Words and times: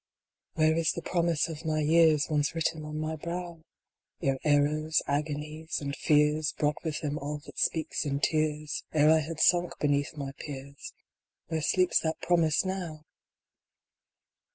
"INHERE 0.57 0.77
is 0.77 0.93
the 0.93 1.03
promise 1.03 1.47
of 1.47 1.63
my 1.63 1.79
years; 1.81 2.25
Once 2.27 2.55
written 2.55 2.83
on 2.85 2.97
my 2.97 3.15
brow? 3.15 3.61
Ere 4.23 4.39
errors, 4.43 5.03
agonies 5.05 5.79
and 5.79 5.95
fears 5.95 6.53
Brought 6.57 6.83
with 6.83 7.01
them 7.01 7.19
all 7.19 7.37
that 7.45 7.59
speaks 7.59 8.03
in 8.03 8.19
tears, 8.19 8.83
Ere 8.93 9.11
I 9.11 9.19
had 9.19 9.39
sunk 9.39 9.73
beneath 9.79 10.17
my 10.17 10.31
peers; 10.39 10.93
Where 11.49 11.61
sleeps 11.61 11.99
that 11.99 12.19
promise 12.19 12.65
now 12.65 13.05